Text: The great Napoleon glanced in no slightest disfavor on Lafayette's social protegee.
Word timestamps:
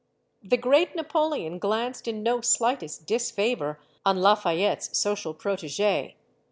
The 0.41 0.57
great 0.57 0.95
Napoleon 0.95 1.59
glanced 1.59 2.07
in 2.07 2.23
no 2.23 2.41
slightest 2.41 3.05
disfavor 3.05 3.79
on 4.03 4.19
Lafayette's 4.19 4.97
social 4.97 5.35
protegee. 5.35 6.15